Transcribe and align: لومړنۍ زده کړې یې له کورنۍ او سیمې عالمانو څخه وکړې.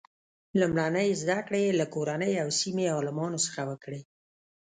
لومړنۍ 0.59 1.09
زده 1.21 1.39
کړې 1.47 1.61
یې 1.65 1.71
له 1.79 1.85
کورنۍ 1.93 2.33
او 2.43 2.49
سیمې 2.59 2.85
عالمانو 2.95 3.43
څخه 3.45 3.61
وکړې. 3.69 4.01